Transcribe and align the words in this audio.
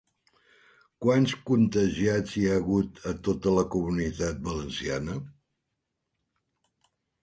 Quants 1.05 1.35
contagiats 1.49 2.35
hi 2.39 2.47
ha 2.47 2.57
hagut 2.63 3.03
a 3.13 3.15
tota 3.31 3.55
la 3.61 3.69
Comunitat 3.79 4.43
Valenciana? 4.51 5.23